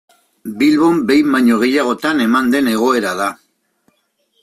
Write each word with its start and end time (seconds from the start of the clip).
Bilbon 0.61 1.03
behin 1.11 1.29
baino 1.35 1.59
gehiagotan 1.65 2.25
eman 2.27 2.53
den 2.57 2.73
egoera 2.75 3.17
da. 3.25 3.33